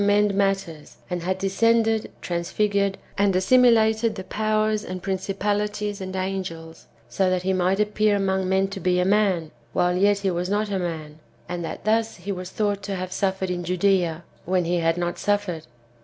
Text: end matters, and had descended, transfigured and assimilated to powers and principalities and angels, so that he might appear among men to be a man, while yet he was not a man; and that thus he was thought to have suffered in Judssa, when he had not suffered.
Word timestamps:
end 0.09 0.33
matters, 0.33 0.97
and 1.11 1.21
had 1.21 1.37
descended, 1.37 2.09
transfigured 2.23 2.97
and 3.19 3.35
assimilated 3.35 4.15
to 4.15 4.23
powers 4.23 4.83
and 4.83 5.03
principalities 5.03 6.01
and 6.01 6.15
angels, 6.15 6.87
so 7.07 7.29
that 7.29 7.43
he 7.43 7.53
might 7.53 7.79
appear 7.79 8.15
among 8.15 8.49
men 8.49 8.67
to 8.67 8.79
be 8.79 8.99
a 8.99 9.05
man, 9.05 9.51
while 9.73 9.95
yet 9.95 10.17
he 10.17 10.31
was 10.31 10.49
not 10.49 10.71
a 10.71 10.79
man; 10.79 11.19
and 11.47 11.63
that 11.63 11.85
thus 11.85 12.15
he 12.15 12.31
was 12.31 12.49
thought 12.49 12.81
to 12.81 12.95
have 12.95 13.11
suffered 13.11 13.51
in 13.51 13.63
Judssa, 13.63 14.23
when 14.43 14.65
he 14.65 14.77
had 14.77 14.97
not 14.97 15.19
suffered. 15.19 15.67